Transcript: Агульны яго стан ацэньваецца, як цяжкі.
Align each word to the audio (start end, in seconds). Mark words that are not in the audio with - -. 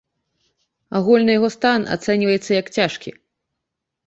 Агульны 0.99 1.31
яго 1.39 1.49
стан 1.57 1.85
ацэньваецца, 1.97 2.49
як 2.61 2.67
цяжкі. 2.79 3.15